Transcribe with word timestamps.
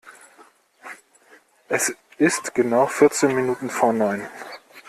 Es 1.69 1.93
ist 2.17 2.55
genau 2.55 2.87
vierzehn 2.87 3.35
Minuten 3.35 3.69
vor 3.69 3.93
neun! 3.93 4.25